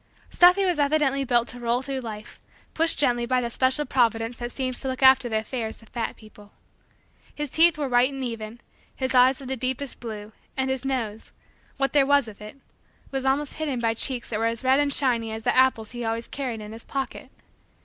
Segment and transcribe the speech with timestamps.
[0.31, 2.39] "Stuffy" was evidently built to roll through life,
[2.73, 6.17] pushed gently by that special providence that seems to look after the affairs of fat
[6.17, 6.53] people.
[7.35, 8.61] His teeth were white and even,
[8.95, 11.31] his eyes of the deepest blue, and his nose
[11.77, 12.57] what there was of it
[13.11, 16.03] was almost hidden by cheeks that were as red and shiny as the apples he
[16.03, 17.29] always carried in his pocket.